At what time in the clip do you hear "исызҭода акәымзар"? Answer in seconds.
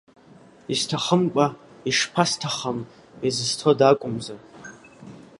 3.27-4.39